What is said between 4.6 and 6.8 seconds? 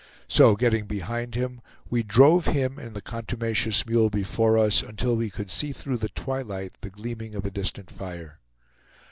until we could see through the twilight